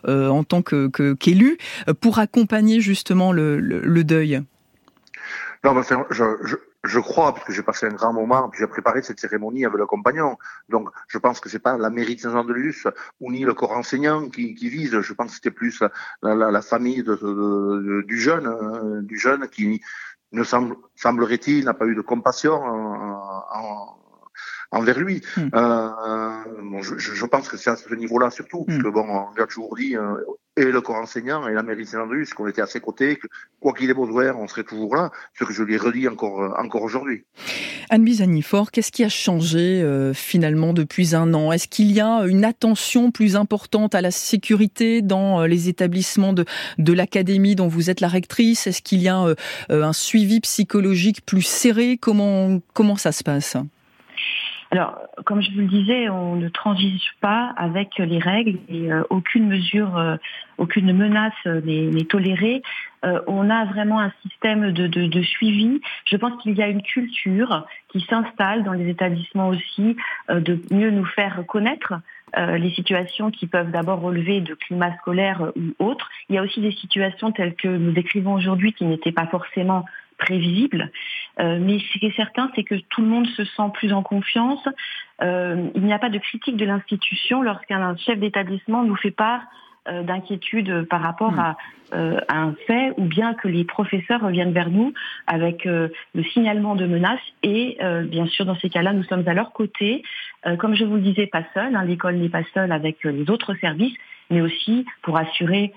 euh, 0.06 0.28
en 0.28 0.44
tant 0.44 0.62
qu'élu 0.62 0.90
que, 0.90 1.12
qu'élu 1.14 1.58
pour 2.00 2.20
accompagner 2.20 2.80
justement 2.80 3.32
le, 3.32 3.58
le, 3.58 3.80
le 3.80 4.04
deuil? 4.04 4.40
Non, 5.64 5.74
je, 6.10 6.56
je 6.86 7.00
crois, 7.00 7.32
parce 7.34 7.44
que 7.44 7.52
j'ai 7.52 7.62
passé 7.62 7.86
un 7.86 7.92
grand 7.92 8.12
moment, 8.12 8.48
puis 8.48 8.60
j'ai 8.60 8.66
préparé 8.66 9.02
cette 9.02 9.20
cérémonie 9.20 9.64
avec 9.64 9.78
le 9.78 9.86
compagnon. 9.86 10.36
Donc, 10.68 10.88
je 11.08 11.18
pense 11.18 11.40
que 11.40 11.48
c'est 11.48 11.58
pas 11.58 11.76
la 11.76 11.90
mairie 11.90 12.16
de 12.16 12.20
Saint-Jean-de-Luz 12.20 12.88
ou 13.20 13.32
ni 13.32 13.44
le 13.44 13.54
corps 13.54 13.72
enseignant 13.72 14.28
qui, 14.28 14.54
qui 14.54 14.68
vise. 14.68 15.00
Je 15.00 15.12
pense 15.12 15.28
que 15.28 15.34
c'était 15.34 15.50
plus 15.50 15.82
la, 16.22 16.34
la, 16.34 16.50
la 16.50 16.62
famille 16.62 17.02
de, 17.02 17.14
de, 17.14 18.02
du 18.06 18.18
jeune, 18.18 18.46
euh, 18.46 19.02
du 19.02 19.18
jeune 19.18 19.48
qui 19.48 19.82
ne 20.32 20.44
semble, 20.44 20.76
semblerait-il, 20.94 21.64
n'a 21.64 21.74
pas 21.74 21.86
eu 21.86 21.94
de 21.94 22.00
compassion 22.00 22.54
en, 22.54 23.44
en, 23.52 23.98
envers 24.76 24.98
lui. 24.98 25.22
Hmm. 25.36 25.48
Euh, 25.54 25.88
bon, 26.62 26.82
je, 26.82 26.98
je, 26.98 27.26
pense 27.26 27.48
que 27.48 27.56
c'est 27.56 27.70
à 27.70 27.76
ce 27.76 27.94
niveau-là 27.94 28.30
surtout, 28.30 28.60
hmm. 28.60 28.66
parce 28.66 28.82
que 28.82 28.88
bon, 28.88 29.06
on 29.08 29.42
a 29.42 29.46
toujours 29.46 29.76
dit, 29.76 29.96
euh, 29.96 30.14
et 30.58 30.64
le 30.64 30.80
corps 30.80 30.96
enseignant 30.96 31.46
et 31.48 31.52
la 31.52 31.62
mairie 31.62 31.84
de 31.84 31.88
Saint-André, 31.88 32.22
qu'on 32.34 32.48
était 32.48 32.62
à 32.62 32.66
ses 32.66 32.80
côtés, 32.80 33.16
que 33.16 33.26
quoi 33.60 33.74
qu'il 33.74 33.90
ait 33.90 33.94
besoin, 33.94 34.34
on 34.34 34.48
serait 34.48 34.64
toujours 34.64 34.96
là, 34.96 35.10
ce 35.38 35.44
que 35.44 35.52
je 35.52 35.62
lui 35.62 35.76
redis 35.76 36.08
encore, 36.08 36.42
euh, 36.42 36.50
encore 36.56 36.82
aujourd'hui. 36.82 37.24
Anne 37.90 38.04
Bizanifort, 38.04 38.70
qu'est-ce 38.70 38.90
qui 38.90 39.04
a 39.04 39.10
changé 39.10 39.82
euh, 39.82 40.14
finalement 40.14 40.72
depuis 40.72 41.14
un 41.14 41.34
an? 41.34 41.52
Est-ce 41.52 41.68
qu'il 41.68 41.92
y 41.92 42.00
a 42.00 42.22
une 42.22 42.44
attention 42.44 43.10
plus 43.10 43.36
importante 43.36 43.94
à 43.94 44.00
la 44.00 44.10
sécurité 44.10 45.02
dans 45.02 45.42
euh, 45.42 45.46
les 45.46 45.68
établissements 45.68 46.32
de, 46.32 46.46
de 46.78 46.92
l'académie 46.94 47.54
dont 47.54 47.68
vous 47.68 47.90
êtes 47.90 48.00
la 48.00 48.08
rectrice? 48.08 48.66
Est-ce 48.66 48.80
qu'il 48.80 49.02
y 49.02 49.08
a 49.08 49.34
un 49.68 49.92
suivi 49.92 50.40
psychologique 50.40 51.24
plus 51.26 51.42
serré? 51.42 51.98
Comment, 51.98 52.60
comment 52.72 52.96
ça 52.96 53.12
se 53.12 53.22
passe? 53.22 53.56
Alors, 54.72 54.98
comme 55.24 55.40
je 55.40 55.52
vous 55.52 55.60
le 55.60 55.66
disais, 55.66 56.08
on 56.08 56.34
ne 56.36 56.48
transige 56.48 57.12
pas 57.20 57.52
avec 57.56 57.98
les 57.98 58.18
règles 58.18 58.58
et 58.68 58.92
euh, 58.92 59.02
aucune 59.10 59.46
mesure, 59.46 59.96
euh, 59.96 60.16
aucune 60.58 60.92
menace 60.92 61.34
n'est 61.44 62.04
tolérée. 62.04 62.62
Euh, 63.04 63.20
on 63.28 63.48
a 63.48 63.64
vraiment 63.66 64.00
un 64.00 64.12
système 64.22 64.72
de, 64.72 64.88
de, 64.88 65.06
de 65.06 65.22
suivi. 65.22 65.80
Je 66.06 66.16
pense 66.16 66.42
qu'il 66.42 66.56
y 66.56 66.62
a 66.62 66.68
une 66.68 66.82
culture 66.82 67.66
qui 67.88 68.00
s'installe 68.08 68.64
dans 68.64 68.72
les 68.72 68.88
établissements 68.88 69.48
aussi 69.48 69.96
de 70.28 70.60
mieux 70.72 70.90
nous 70.90 71.04
faire 71.04 71.44
connaître 71.46 71.94
les 72.36 72.70
situations 72.72 73.30
qui 73.30 73.46
peuvent 73.46 73.70
d'abord 73.70 74.00
relever 74.00 74.40
de 74.40 74.54
climat 74.54 74.94
scolaire 74.98 75.52
ou 75.56 75.84
autre. 75.84 76.10
Il 76.28 76.34
y 76.34 76.38
a 76.38 76.42
aussi 76.42 76.60
des 76.60 76.72
situations 76.72 77.30
telles 77.30 77.54
que 77.54 77.68
nous 77.68 77.92
décrivons 77.92 78.34
aujourd'hui 78.34 78.72
qui 78.72 78.84
n'étaient 78.84 79.12
pas 79.12 79.26
forcément 79.26 79.84
prévisible. 80.18 80.90
mais 81.38 81.78
ce 81.78 81.98
qui 81.98 82.06
est 82.06 82.16
certain, 82.16 82.50
c'est 82.54 82.64
que 82.64 82.74
tout 82.74 83.02
le 83.02 83.08
monde 83.08 83.26
se 83.28 83.44
sent 83.44 83.70
plus 83.74 83.92
en 83.92 84.02
confiance. 84.02 84.66
il 85.20 85.82
n'y 85.82 85.92
a 85.92 85.98
pas 85.98 86.10
de 86.10 86.18
critique 86.18 86.56
de 86.56 86.64
l'institution 86.64 87.42
lorsqu'un 87.42 87.96
chef 87.96 88.18
d'établissement 88.18 88.82
nous 88.82 88.96
fait 88.96 89.10
part 89.10 89.42
euh, 89.88 90.02
d'inquiétude 90.02 90.88
par 90.90 91.00
rapport 91.00 91.32
hmm. 91.32 91.54
euh, 91.92 92.18
à, 92.26 92.38
un 92.38 92.54
fait 92.66 92.92
ou 92.96 93.04
bien 93.04 93.34
que 93.34 93.46
les 93.46 93.62
professeurs 93.62 94.20
reviennent 94.20 94.52
vers 94.52 94.68
nous 94.68 94.92
avec 95.28 95.64
euh, 95.64 95.88
le 96.12 96.24
signalement 96.24 96.74
de 96.74 96.86
menaces 96.86 97.20
et 97.44 97.78
bien 98.06 98.26
sûr 98.26 98.46
dans 98.46 98.56
ces 98.56 98.68
cas-là 98.68 98.92
nous 98.92 99.04
sommes 99.04 99.22
à 99.26 99.34
leur 99.34 99.52
côté 99.52 100.02
comme 100.58 100.74
je 100.74 100.84
vous 100.84 100.96
le 100.96 101.02
disais 101.02 101.26
pas 101.26 101.44
seul 101.54 101.76
hein, 101.76 101.84
l'école 101.84 102.16
n'est 102.16 102.28
pas 102.28 102.42
seule 102.52 102.72
avec 102.72 103.04
les 103.04 103.30
autres 103.30 103.54
services 103.60 103.94
mais 104.30 104.40
aussi 104.40 104.84
pour 105.02 105.16
assurer 105.16 105.72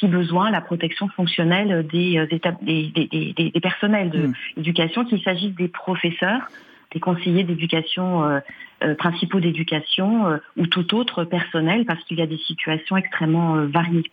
si 0.00 0.08
besoin 0.08 0.50
la 0.50 0.60
protection 0.60 1.08
fonctionnelle 1.08 1.86
des, 1.86 2.26
des, 2.26 3.32
des, 3.32 3.60
personnels 3.60 4.34
d'éducation 4.56 5.02
hmm. 5.02 5.06
qu'il 5.06 5.22
s'agisse 5.22 5.54
des 5.54 5.68
professeurs 5.68 6.48
des 6.94 7.00
conseillers 7.00 7.44
d'éducation, 7.44 8.24
euh, 8.24 8.40
euh, 8.82 8.94
principaux 8.94 9.40
d'éducation 9.40 10.28
euh, 10.28 10.36
ou 10.56 10.66
tout 10.66 10.94
autre 10.94 11.24
personnel 11.24 11.84
parce 11.84 12.02
qu'il 12.04 12.18
y 12.18 12.22
a 12.22 12.26
des 12.26 12.38
situations 12.38 12.96
extrêmement 12.96 13.56
variées. 13.66 14.10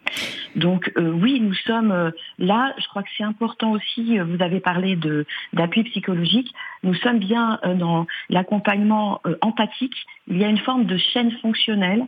Donc 0.56 0.92
oui, 0.98 1.40
nous 1.40 1.54
sommes 1.54 2.12
là, 2.40 2.74
je 2.78 2.88
crois 2.88 3.04
que 3.04 3.10
c'est 3.18 3.24
important 3.24 3.72
aussi, 3.72 4.18
vous 4.18 4.44
avez 4.44 4.60
parlé 4.60 4.96
de 4.96 5.26
d'appui 5.54 5.84
psychologique, 5.84 6.54
nous 6.84 6.96
sommes 6.96 7.20
bien 7.20 7.60
dans 7.76 8.06
l'accompagnement 8.30 9.22
empathique, 9.42 9.96
il 10.28 10.38
y 10.38 10.44
a 10.44 10.50
une 10.50 10.58
forme 10.58 10.86
de 10.86 10.98
chaîne 10.98 11.32
fonctionnelle 11.42 12.02
euh, 12.02 12.06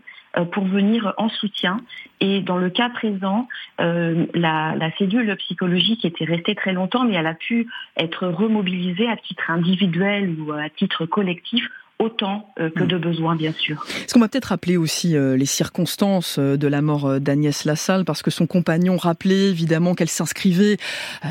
pour 0.51 0.65
venir 0.65 1.13
en 1.17 1.29
soutien. 1.29 1.81
Et 2.19 2.41
dans 2.41 2.57
le 2.57 2.69
cas 2.69 2.89
présent, 2.89 3.47
euh, 3.81 4.25
la, 4.33 4.75
la, 4.75 4.91
cellule 4.97 5.35
psychologique 5.37 6.05
était 6.05 6.25
restée 6.25 6.55
très 6.55 6.73
longtemps, 6.73 7.03
mais 7.03 7.15
elle 7.15 7.27
a 7.27 7.33
pu 7.33 7.67
être 7.97 8.27
remobilisée 8.27 9.07
à 9.09 9.17
titre 9.17 9.51
individuel 9.51 10.35
ou 10.39 10.53
à 10.53 10.69
titre 10.69 11.05
collectif 11.05 11.69
autant 12.03 12.49
euh, 12.59 12.69
que 12.69 12.83
de 12.83 12.97
mm. 12.97 13.01
besoin, 13.01 13.35
bien 13.35 13.53
sûr. 13.53 13.85
Est-ce 14.03 14.13
qu'on 14.13 14.19
va 14.19 14.27
peut-être 14.27 14.45
rappeler 14.45 14.77
aussi 14.77 15.15
euh, 15.15 15.37
les 15.37 15.45
circonstances 15.45 16.37
euh, 16.37 16.57
de 16.57 16.67
la 16.67 16.81
mort 16.81 17.19
d'Agnès 17.19 17.65
Lassalle, 17.65 18.05
parce 18.05 18.21
que 18.21 18.29
son 18.29 18.45
compagnon 18.45 18.97
rappelait 18.97 19.49
évidemment 19.49 19.95
qu'elle 19.95 20.09
s'inscrivait 20.09 20.77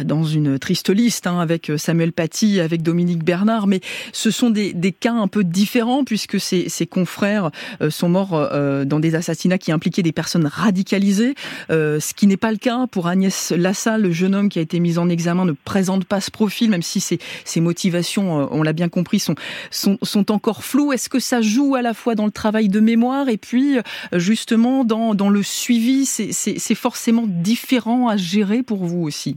dans 0.04 0.24
une 0.24 0.58
triste 0.58 0.90
liste 0.90 1.26
hein, 1.26 1.38
avec 1.40 1.70
Samuel 1.76 2.12
Paty, 2.12 2.60
avec 2.60 2.82
Dominique 2.82 3.24
Bernard, 3.24 3.66
mais 3.66 3.80
ce 4.12 4.30
sont 4.30 4.50
des, 4.50 4.72
des 4.72 4.92
cas 4.92 5.12
un 5.12 5.28
peu 5.28 5.44
différents 5.44 6.04
puisque 6.04 6.40
ses, 6.40 6.68
ses 6.68 6.86
confrères 6.86 7.50
sont 7.90 8.08
morts 8.08 8.50
dans 8.86 9.00
des 9.00 9.14
assassinats 9.14 9.58
qui 9.58 9.72
impliquaient 9.72 10.02
des 10.02 10.12
personnes 10.12 10.46
radicalisées, 10.46 11.34
ce 11.68 12.14
qui 12.14 12.26
n'est 12.26 12.36
pas 12.36 12.50
le 12.50 12.58
cas 12.58 12.86
pour 12.90 13.06
Agnès 13.06 13.52
Lassalle, 13.56 14.02
le 14.02 14.12
jeune 14.12 14.34
homme 14.34 14.48
qui 14.48 14.58
a 14.58 14.62
été 14.62 14.80
mis 14.80 14.98
en 14.98 15.08
examen 15.08 15.44
ne 15.44 15.52
présente 15.52 16.04
pas 16.04 16.20
ce 16.20 16.30
profil, 16.30 16.70
même 16.70 16.82
si 16.82 17.00
ses, 17.00 17.18
ses 17.44 17.60
motivations, 17.60 18.48
on 18.50 18.62
l'a 18.62 18.72
bien 18.72 18.88
compris, 18.88 19.18
sont, 19.18 19.34
sont, 19.70 19.98
sont 20.02 20.30
encore 20.30 20.61
flou. 20.62 20.92
Est-ce 20.92 21.08
que 21.08 21.18
ça 21.18 21.40
joue 21.40 21.74
à 21.74 21.82
la 21.82 21.94
fois 21.94 22.14
dans 22.14 22.24
le 22.24 22.32
travail 22.32 22.68
de 22.68 22.80
mémoire 22.80 23.28
et 23.28 23.36
puis 23.36 23.78
euh, 23.78 23.82
justement 24.14 24.84
dans, 24.84 25.14
dans 25.14 25.28
le 25.28 25.42
suivi? 25.42 26.06
C'est 26.06 26.74
forcément 26.74 27.24
différent 27.26 28.08
à 28.08 28.16
gérer 28.16 28.62
pour 28.62 28.84
vous 28.84 29.02
aussi. 29.02 29.36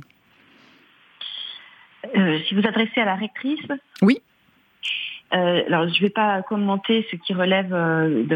Euh, 2.15 2.39
Si 2.47 2.55
vous 2.55 2.65
adressez 2.65 3.01
à 3.01 3.05
la 3.05 3.15
rectrice? 3.15 3.67
Oui. 4.01 4.21
Euh, 5.33 5.63
alors, 5.67 5.89
je 5.89 5.95
ne 5.95 6.01
vais 6.01 6.11
pas 6.11 6.43
commenter 6.43 7.05
ce 7.11 7.17
qui 7.17 7.33
relève 7.33 7.75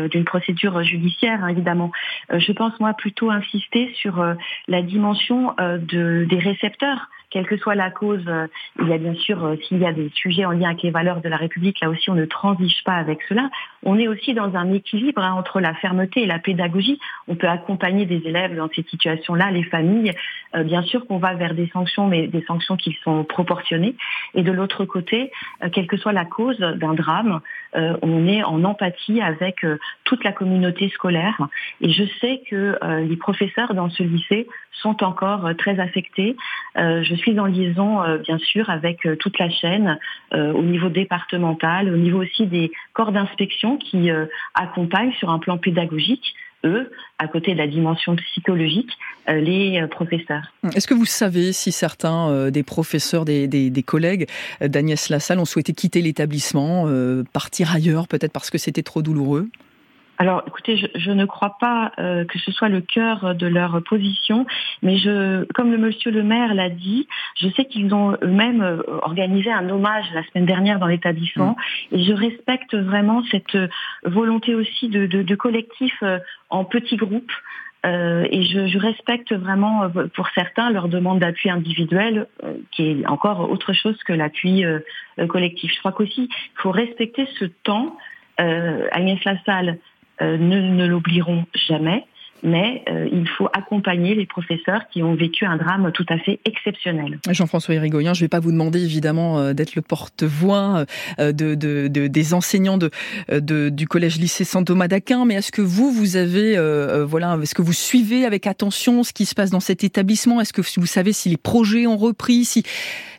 d'une 0.09 0.25
procédure 0.25 0.83
judiciaire, 0.83 1.43
hein, 1.43 1.49
évidemment. 1.49 1.91
je 2.29 2.51
pense, 2.51 2.77
moi, 2.79 2.93
plutôt 2.93 3.29
insister 3.29 3.93
sur 3.95 4.35
la 4.67 4.81
dimension 4.81 5.53
de, 5.59 6.25
des 6.27 6.39
récepteurs 6.39 7.07
quelle 7.29 7.45
que 7.45 7.57
soit 7.57 7.75
la 7.75 7.91
cause, 7.91 8.23
euh, 8.27 8.47
il 8.81 8.87
y 8.87 8.93
a 8.93 8.97
bien 8.97 9.13
sûr, 9.13 9.43
euh, 9.43 9.55
s'il 9.67 9.79
y 9.79 9.85
a 9.85 9.93
des 9.93 10.09
sujets 10.15 10.45
en 10.45 10.51
lien 10.51 10.69
avec 10.69 10.81
les 10.81 10.89
valeurs 10.89 11.21
de 11.21 11.29
la 11.29 11.37
République, 11.37 11.79
là 11.79 11.89
aussi 11.89 12.09
on 12.09 12.15
ne 12.15 12.25
transige 12.25 12.83
pas 12.83 12.93
avec 12.93 13.19
cela. 13.29 13.49
On 13.83 13.99
est 13.99 14.07
aussi 14.07 14.33
dans 14.33 14.55
un 14.55 14.73
équilibre 14.73 15.21
hein, 15.21 15.33
entre 15.33 15.59
la 15.59 15.75
fermeté 15.75 16.23
et 16.23 16.25
la 16.25 16.39
pédagogie. 16.39 16.99
On 17.27 17.35
peut 17.35 17.47
accompagner 17.47 18.05
des 18.05 18.21
élèves 18.25 18.55
dans 18.55 18.69
ces 18.75 18.83
situations-là, 18.83 19.51
les 19.51 19.63
familles. 19.63 20.13
Euh, 20.55 20.63
bien 20.63 20.81
sûr 20.81 21.05
qu'on 21.05 21.19
va 21.19 21.35
vers 21.35 21.53
des 21.53 21.67
sanctions, 21.67 22.07
mais 22.07 22.27
des 22.27 22.43
sanctions 22.45 22.77
qui 22.77 22.97
sont 23.03 23.23
proportionnées. 23.23 23.95
Et 24.33 24.41
de 24.41 24.51
l'autre 24.51 24.85
côté, 24.85 25.31
quelle 25.71 25.87
que 25.87 25.97
soit 25.97 26.13
la 26.13 26.25
cause 26.25 26.57
d'un 26.57 26.93
drame, 26.93 27.41
on 27.73 28.27
est 28.27 28.43
en 28.43 28.63
empathie 28.63 29.21
avec 29.21 29.65
toute 30.03 30.23
la 30.23 30.31
communauté 30.31 30.89
scolaire. 30.89 31.47
Et 31.81 31.91
je 31.91 32.03
sais 32.19 32.41
que 32.49 32.77
les 33.01 33.15
professeurs 33.15 33.73
dans 33.73 33.89
ce 33.89 34.03
lycée 34.03 34.47
sont 34.71 35.03
encore 35.03 35.49
très 35.57 35.79
affectés. 35.79 36.35
Suis 37.19 37.39
en 37.39 37.45
liaison, 37.45 38.01
euh, 38.01 38.17
bien 38.17 38.37
sûr, 38.37 38.69
avec 38.69 39.05
euh, 39.05 39.15
toute 39.15 39.37
la 39.39 39.49
chaîne, 39.49 39.99
euh, 40.33 40.51
au 40.53 40.63
niveau 40.63 40.89
départemental, 40.89 41.93
au 41.93 41.97
niveau 41.97 42.21
aussi 42.21 42.45
des 42.45 42.71
corps 42.93 43.11
d'inspection 43.11 43.77
qui 43.77 44.09
accompagnent 44.53 45.13
sur 45.13 45.29
un 45.29 45.39
plan 45.39 45.57
pédagogique 45.57 46.33
eux, 46.65 46.91
à 47.19 47.29
côté 47.29 47.53
de 47.53 47.57
la 47.57 47.67
dimension 47.67 48.17
psychologique, 48.17 48.91
les 49.29 49.81
professeurs. 49.89 50.51
Est-ce 50.75 50.87
que 50.87 50.93
vous 50.93 51.05
savez 51.05 51.53
si 51.53 51.71
certains 51.71 52.51
des 52.51 52.63
professeurs, 52.63 53.23
des, 53.23 53.47
des 53.47 53.83
collègues 53.83 54.27
d'Agnès 54.59 55.09
Lassalle 55.09 55.39
ont 55.39 55.45
souhaité 55.45 55.71
quitter 55.71 56.01
l'établissement, 56.01 56.85
partir 57.31 57.73
ailleurs, 57.73 58.09
peut-être 58.09 58.33
parce 58.33 58.49
que 58.49 58.57
c'était 58.57 58.83
trop 58.83 59.01
douloureux? 59.01 59.47
Alors, 60.21 60.43
écoutez, 60.45 60.75
je, 60.95 61.11
ne 61.11 61.23
crois 61.23 61.55
pas 61.61 61.93
euh, 61.97 62.25
que 62.25 62.37
ce 62.39 62.51
soit 62.51 62.67
le 62.67 62.81
cœur 62.81 63.35
de 63.35 63.47
leur 63.47 63.81
position, 63.83 64.45
mais 64.81 64.97
je, 64.97 65.45
comme 65.53 65.71
le 65.71 65.77
monsieur 65.77 66.11
le 66.11 66.23
maire 66.23 66.53
l'a 66.53 66.69
dit, 66.69 67.07
je 67.37 67.47
sais 67.55 67.63
qu'ils 67.63 67.93
ont 67.93 68.17
eux-mêmes 68.21 68.61
euh, 68.61 68.81
organisé 69.01 69.49
un 69.49 69.69
hommage 69.69 70.03
la 70.13 70.23
semaine 70.25 70.45
dernière 70.45 70.77
dans 70.77 70.87
l'établissement, 70.87 71.55
mm. 71.91 71.95
et 71.95 72.03
je 72.03 72.11
respecte 72.11 72.75
vraiment 72.75 73.23
cette 73.31 73.57
volonté 74.03 74.55
aussi 74.55 74.89
de, 74.89 75.05
de, 75.05 75.23
de 75.23 75.35
collectif 75.35 75.93
euh, 76.03 76.19
en 76.49 76.65
petits 76.65 76.97
groupes. 76.97 77.31
et 77.85 78.43
je, 78.43 78.67
je, 78.67 78.77
respecte 78.77 79.31
vraiment 79.31 79.89
pour 80.13 80.27
certains 80.35 80.69
leur 80.69 80.89
demande 80.89 81.19
d'appui 81.19 81.49
individuel, 81.49 82.27
qui 82.71 82.83
est 82.87 83.07
encore 83.07 83.49
autre 83.49 83.71
chose 83.71 83.97
que 84.03 84.11
l'appui 84.11 84.65
collectif. 85.29 85.71
Je 85.73 85.79
crois 85.79 85.93
qu'aussi 85.93 86.27
il 86.29 86.61
faut 86.61 86.71
respecter 86.71 87.25
ce 87.39 87.45
temps. 87.63 87.95
Agnès 88.37 89.23
Lassalle 89.23 89.69
euh, 89.69 89.73
ne, 90.21 90.61
ne 90.61 90.85
l'oublieront 90.85 91.45
jamais 91.53 92.05
mais 92.43 92.83
euh, 92.89 93.07
il 93.11 93.27
faut 93.27 93.47
accompagner 93.53 94.15
les 94.15 94.25
professeurs 94.25 94.87
qui 94.91 95.03
ont 95.03 95.15
vécu 95.15 95.45
un 95.45 95.57
drame 95.57 95.91
tout 95.93 96.05
à 96.09 96.17
fait 96.17 96.39
exceptionnel. 96.45 97.19
Jean-François 97.29 97.75
Irigoyen, 97.75 98.13
je 98.13 98.21
ne 98.21 98.25
vais 98.25 98.29
pas 98.29 98.39
vous 98.39 98.51
demander 98.51 98.83
évidemment 98.83 99.39
euh, 99.39 99.53
d'être 99.53 99.75
le 99.75 99.81
porte-voix 99.81 100.85
de, 101.17 101.31
de, 101.31 101.87
de, 101.87 102.07
des 102.07 102.33
enseignants 102.33 102.77
de, 102.77 103.69
du 103.69 103.87
collège-lycée 103.87 104.43
Saint-Thomas 104.43 104.87
d'Aquin, 104.87 105.25
mais 105.25 105.35
est-ce 105.35 105.51
que 105.51 105.61
vous, 105.61 105.91
vous 105.91 106.15
avez, 106.15 106.57
voilà, 107.05 107.37
est-ce 107.41 107.55
que 107.55 107.61
vous 107.61 107.73
suivez 107.73 108.25
avec 108.25 108.47
attention 108.47 109.03
ce 109.03 109.13
qui 109.13 109.25
se 109.25 109.35
passe 109.35 109.49
dans 109.49 109.59
cet 109.59 109.83
établissement? 109.83 110.41
Est-ce 110.41 110.53
que 110.53 110.61
vous 110.79 110.85
savez 110.85 111.13
si 111.13 111.29
les 111.29 111.37
projets 111.37 111.87
ont 111.87 111.97
repris, 111.97 112.45
si 112.45 112.63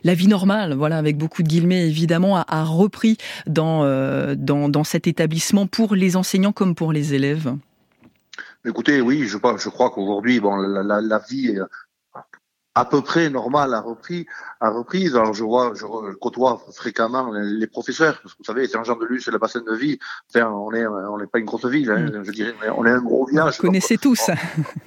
la 0.03 0.13
vie 0.13 0.27
normale, 0.27 0.73
voilà, 0.73 0.97
avec 0.97 1.17
beaucoup 1.17 1.43
de 1.43 1.47
guillemets 1.47 1.87
évidemment, 1.87 2.37
a, 2.37 2.45
a 2.47 2.63
repris 2.63 3.17
dans, 3.47 3.85
dans, 4.35 4.69
dans 4.69 4.83
cet 4.83 5.07
établissement 5.07 5.67
pour 5.67 5.95
les 5.95 6.15
enseignants 6.15 6.53
comme 6.53 6.75
pour 6.75 6.93
les 6.93 7.13
élèves? 7.13 7.53
Écoutez, 8.63 9.01
oui, 9.01 9.27
je, 9.27 9.37
crois 9.37 9.89
qu'aujourd'hui, 9.89 10.39
bon, 10.39 10.55
la, 10.55 10.83
la, 10.83 11.01
la 11.01 11.19
vie 11.19 11.57
à 12.75 12.85
peu 12.85 13.01
près 13.01 13.29
normal 13.29 13.73
à 13.73 13.81
repris 13.81 14.25
à 14.59 14.69
reprise. 14.69 15.15
Alors 15.15 15.33
je 15.33 15.43
vois, 15.43 15.73
je 15.75 15.85
côtoie 16.15 16.61
fréquemment 16.73 17.31
les, 17.31 17.67
professeurs, 17.67 18.19
parce 18.21 18.33
que 18.33 18.39
vous 18.39 18.45
savez, 18.45 18.67
Saint-Jean 18.67 18.95
de 18.95 19.05
Luz, 19.05 19.23
c'est 19.25 19.31
le 19.31 19.39
bassin 19.39 19.61
de 19.61 19.75
vie. 19.75 19.97
Enfin, 20.29 20.49
on 20.49 20.71
est 20.73 20.85
on 20.85 21.17
n'est 21.17 21.27
pas 21.27 21.39
une 21.39 21.45
grosse 21.45 21.65
ville, 21.65 21.89
hein, 21.91 21.99
mm. 21.99 22.23
je 22.23 22.31
dirais, 22.31 22.53
on 22.77 22.85
est 22.85 22.91
un 22.91 23.01
gros 23.01 23.25
village. 23.25 23.57
Vous 23.57 23.67
connaissez 23.67 23.97
tous. 23.97 24.29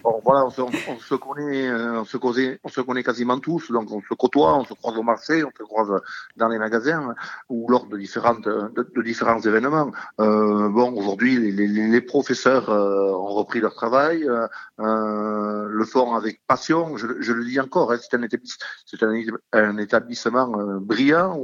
On, 0.05 0.21
voilà, 0.25 0.47
on 0.47 0.51
se, 0.51 0.61
on, 0.61 0.99
se, 0.99 1.15
connaît, 1.15 1.69
euh, 1.69 2.01
on 2.01 2.05
se 2.05 2.17
connaît, 2.17 2.59
on 2.63 2.69
se 2.69 2.81
connaît 2.81 3.03
quasiment 3.03 3.39
tous. 3.39 3.71
Donc 3.71 3.91
on 3.91 4.01
se 4.01 4.15
côtoie, 4.15 4.57
on 4.57 4.65
se 4.65 4.75
croise 4.75 4.97
au 4.97 5.03
marché, 5.03 5.45
on 5.45 5.51
se 5.57 5.63
croise 5.63 6.01
dans 6.37 6.49
les 6.49 6.59
magasins 6.59 7.15
ou 7.49 7.69
lors 7.69 7.87
de 7.87 7.99
différentes 7.99 8.45
de, 8.45 8.91
de 8.95 9.03
différents 9.03 9.41
événements. 9.41 9.91
Euh, 10.21 10.69
bon, 10.69 10.93
aujourd'hui, 10.97 11.39
les, 11.39 11.51
les, 11.51 11.89
les, 11.89 12.01
professeurs 12.01 12.71
euh, 12.71 13.11
ont 13.13 13.35
repris 13.35 13.61
leur 13.61 13.75
travail, 13.75 14.29
euh, 14.81 15.67
le 15.69 15.85
font 15.85 16.15
avec 16.15 16.41
passion. 16.47 16.97
Je, 16.97 17.07
je 17.21 17.33
le 17.33 17.45
dis 17.45 17.61
encore 17.61 17.74
Hein. 17.77 17.99
C'est 18.87 19.03
un, 19.03 19.79
établissement 19.79 20.53
euh, 20.59 20.79
brillant 20.81 21.41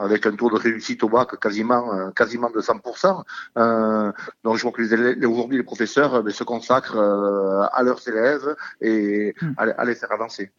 avec 0.00 0.26
un 0.26 0.32
taux 0.32 0.50
de 0.50 0.56
réussite 0.56 1.02
au 1.02 1.08
bac 1.08 1.38
quasiment, 1.40 1.94
euh, 1.94 2.10
quasiment 2.10 2.50
de 2.50 2.60
100%. 2.60 3.22
Euh, 3.56 4.12
donc 4.42 4.56
je 4.56 4.62
vois 4.62 4.72
que 4.72 5.26
aujourd'hui 5.26 5.58
les 5.58 5.62
professeurs 5.62 6.22
ben, 6.22 6.32
se 6.32 6.44
consacrent 6.44 6.98
à 7.72 7.82
leurs 7.82 8.06
élèves 8.08 8.54
et 8.80 9.34
hmm. 9.40 9.52
à, 9.56 9.84
les 9.84 9.94
faire 9.94 10.12
avancer. 10.12 10.50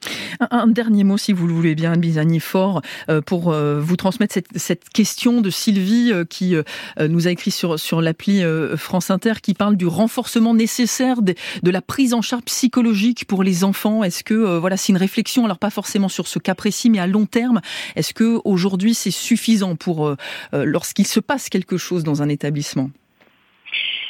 Un, 0.51 0.67
dernier 0.67 1.03
mot, 1.03 1.17
si 1.17 1.33
vous 1.33 1.47
le 1.47 1.53
voulez 1.53 1.75
bien, 1.75 1.95
Bisani 1.95 2.39
Fort, 2.39 2.81
pour 3.25 3.53
vous 3.53 3.95
transmettre 3.95 4.35
cette, 4.55 4.89
question 4.89 5.41
de 5.41 5.49
Sylvie 5.49 6.13
qui 6.29 6.55
nous 6.99 7.27
a 7.27 7.31
écrit 7.31 7.51
sur, 7.51 7.79
sur 7.79 8.01
l'appli 8.01 8.43
France 8.77 9.11
Inter 9.11 9.33
qui 9.41 9.53
parle 9.53 9.75
du 9.75 9.87
renforcement 9.87 10.53
nécessaire 10.53 11.21
de, 11.21 11.35
de 11.63 11.71
la 11.71 11.81
prise 11.81 12.13
en 12.13 12.21
charge 12.21 12.43
psychologique 12.43 13.25
pour 13.27 13.43
les 13.43 13.63
enfants. 13.63 14.03
Est-ce 14.05 14.23
que 14.23 14.57
voilà, 14.57 14.77
c'est 14.77 14.91
une 14.91 14.97
réflexion, 14.97 15.45
alors 15.45 15.59
pas 15.59 15.69
forcément 15.69 16.09
sur 16.09 16.27
ce 16.27 16.39
cas 16.39 16.55
précis, 16.55 16.89
mais 16.89 16.99
à 16.99 17.07
long 17.07 17.25
terme, 17.25 17.61
est-ce 17.95 18.13
que 18.13 18.39
aujourd'hui 18.45 18.93
c'est 18.93 19.11
suffisant 19.11 19.75
pour 19.75 20.15
lorsqu'il 20.53 21.07
se 21.07 21.19
passe 21.19 21.49
quelque 21.49 21.77
chose 21.77 22.03
dans 22.03 22.21
un 22.21 22.29
établissement? 22.29 22.89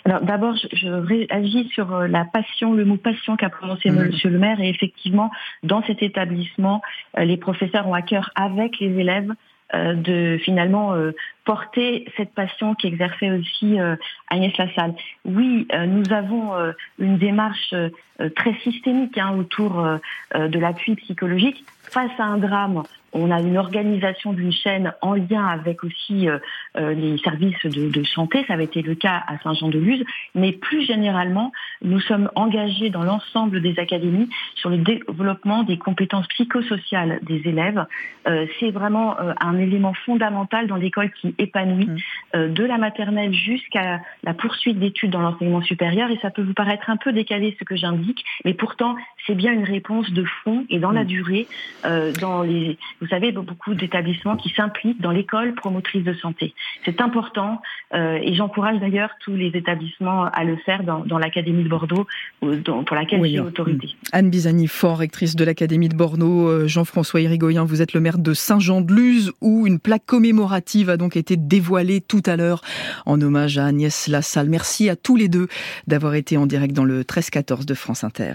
Alors 0.06 0.22
d'abord, 0.22 0.56
je, 0.56 0.68
je, 0.78 0.88
réagis 0.88 1.68
sur 1.74 1.94
euh, 1.94 2.08
la 2.08 2.26
passion, 2.26 2.74
le 2.74 2.86
mot 2.86 2.96
passion 2.96 3.36
qu'a 3.36 3.50
prononcé 3.50 3.90
M. 3.90 3.96
Mhm. 3.96 4.06
Monsieur 4.08 4.30
le 4.30 4.38
maire. 4.38 4.62
Et 4.62 4.70
effectivement, 4.70 5.32
dans 5.64 5.82
cet 5.84 6.04
établissement, 6.04 6.82
euh, 7.18 7.26
les 7.26 7.38
professeurs 7.38 7.88
ont 7.88 7.96
à 7.96 8.04
cœur 8.04 8.30
avec 8.36 8.80
les 8.80 9.00
élèves 9.00 9.32
euh, 9.32 9.34
de 9.74 10.38
finalement 10.44 10.94
porter 11.44 12.08
cette 12.18 12.34
passion 12.34 12.76
qui 12.76 12.88
exerçait 12.88 13.32
aussi 13.32 13.78
Agnès 14.30 14.56
Lassalle. 14.58 14.94
Oui, 15.26 15.68
nous 15.88 16.14
avons 16.14 16.54
une 17.00 17.18
démarche 17.18 17.74
très 18.36 18.54
systémique 18.64 19.18
hein, 19.18 19.36
autour 19.38 19.84
de 20.34 20.60
l'appui 20.60 20.96
psychologique 20.96 21.66
face 21.96 22.12
à 22.20 22.26
un 22.26 22.38
drame 22.38 22.84
on 23.16 23.32
a 23.32 23.40
une 23.40 23.58
organisation 23.58 24.34
d'une 24.34 24.52
chaîne 24.52 24.94
en 25.02 25.14
lien 25.14 25.48
avec 25.48 25.86
aussi 25.86 26.28
euh, 26.28 26.38
euh, 26.78 26.94
les 26.94 27.18
services 27.20 27.66
de, 27.66 28.04
santé. 28.04 28.44
Ça 28.46 28.54
avait 28.54 28.66
été 28.66 28.82
le 28.82 28.94
cas 28.94 29.24
à 29.26 29.40
Saint-Jean-de-Luz. 29.40 30.04
Mais 30.36 30.52
plus 30.52 30.86
généralement, 30.86 31.54
nous 31.82 32.02
sommes 32.02 32.30
engagés 32.36 32.90
dans 32.90 33.04
l'ensemble 33.04 33.62
des 33.62 33.80
académies 33.80 34.30
sur 34.56 34.70
le 34.70 34.78
développement 34.78 35.64
des 35.64 35.78
compétences 35.78 36.28
psychosociales 36.28 37.20
des 37.24 37.42
élèves. 37.46 37.86
Euh, 38.28 38.46
c'est 38.60 38.72
vraiment 38.72 39.16
un 39.18 39.58
élément 39.58 39.94
fondamental 40.06 40.68
dans 40.68 40.76
l'école 40.76 41.10
qui 41.12 41.34
épanouit 41.38 41.88
mmh. 41.88 42.48
de 42.50 42.64
la 42.66 42.78
maternelle 42.78 43.34
jusqu'à 43.34 44.02
la 44.24 44.34
poursuite 44.34 44.78
d'études 44.78 45.12
dans 45.12 45.22
l'enseignement 45.22 45.62
supérieur. 45.62 46.12
Et 46.12 46.20
ça 46.22 46.32
peut 46.32 46.42
vous 46.42 46.54
paraître 46.54 46.90
un 46.90 46.98
peu 46.98 47.14
décalé 47.14 47.56
ce 47.58 47.64
que 47.64 47.78
j'indique, 47.78 48.26
mais 48.44 48.54
pourtant 48.54 48.98
c'est 49.26 49.36
bien 49.36 49.54
une 49.54 49.64
réponse 49.64 50.12
de 50.12 50.26
fond 50.44 50.66
et 50.70 50.80
dans 50.80 50.92
la 50.92 51.04
mmh. 51.04 51.08
Durée. 51.86 52.14
dans 52.20 52.42
les, 52.44 52.78
vous 53.02 53.08
savez, 53.08 53.32
beaucoup 53.32 53.74
d'établissements 53.74 54.36
qui 54.36 54.50
s'impliquent 54.50 55.02
dans 55.02 55.12
l'école 55.12 55.54
promotrice 55.56 56.04
de 56.04 56.14
santé. 56.14 56.54
C'est 56.86 57.02
important 57.02 57.62
euh, 57.94 58.20
et 58.22 58.34
j'encourage 58.36 58.80
d'ailleurs 58.80 59.12
tous 59.24 59.36
les 59.36 59.48
établissements 59.54 60.26
à 60.26 60.44
le 60.44 60.58
faire 60.58 60.84
dans, 60.84 61.18
l'Académie 61.18 61.64
de 61.64 61.70
Bordeaux, 61.70 62.08
pour 62.40 62.96
laquelle 62.96 63.24
j'ai 63.26 63.40
autorité. 63.40 63.90
Anne 64.12 64.30
Bizani-Fort, 64.30 65.00
rectrice 65.00 65.36
de 65.36 65.46
l'Académie 65.46 65.90
de 65.90 65.96
Bordeaux, 65.96 66.48
euh, 66.48 66.68
Jean-François 66.68 67.22
Irigoyen, 67.22 67.64
vous 67.64 67.82
êtes 67.82 67.94
le 67.94 68.00
maire 68.00 68.18
de 68.18 68.34
Saint-Jean-de-Luz, 68.34 69.32
où 69.42 69.68
une 69.68 69.80
plaque 69.80 70.06
commémorative 70.06 70.90
a 70.90 70.98
donc 70.98 71.16
été 71.16 71.38
dévoilée 71.38 72.02
tout 72.02 72.24
à 72.26 72.36
l'heure 72.36 72.62
en 73.06 73.22
hommage 73.22 73.58
à 73.58 73.66
Agnès 73.66 74.08
Lassalle. 74.08 74.50
Merci 74.50 74.90
à 74.90 74.96
tous 74.96 75.16
les 75.16 75.30
deux 75.30 75.48
d'avoir 75.88 76.16
été 76.16 76.38
en 76.38 76.46
direct 76.46 76.74
dans 76.74 76.86
le 76.86 77.04
13-14 77.04 77.66
de 77.66 77.74
France 77.74 78.04
Inter. 78.04 78.34